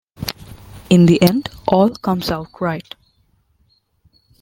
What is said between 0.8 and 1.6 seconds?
In the end,